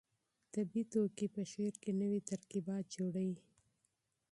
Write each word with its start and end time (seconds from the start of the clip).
طبیعي 0.53 0.83
توکي 0.91 1.27
په 1.35 1.41
شعر 1.51 1.73
کې 1.81 1.91
نوي 2.01 2.19
ترکیبات 2.29 2.83
جوړوي. 2.95 3.39